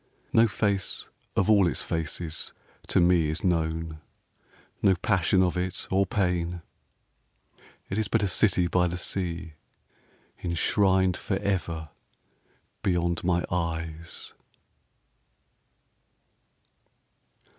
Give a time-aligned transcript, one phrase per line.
[0.33, 2.53] No face of all its faces
[2.87, 3.99] to me Is known
[4.81, 6.63] no passion of it or pain.
[7.87, 9.53] It is but a city by the sea,
[10.43, 11.89] Enshrined forever
[12.81, 14.33] beyond my eyes!